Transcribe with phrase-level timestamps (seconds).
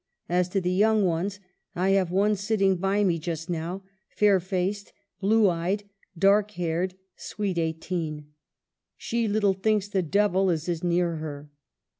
[0.29, 1.39] As to the young ones,
[1.75, 5.83] I have one sitting by me just now, fair faced, blue eyed,
[6.17, 8.25] dark haired, sweet eighteen.
[8.97, 11.51] She little thinks the Devil is as near her.